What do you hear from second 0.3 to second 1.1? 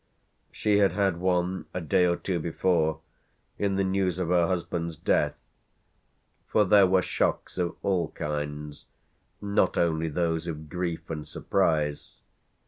She had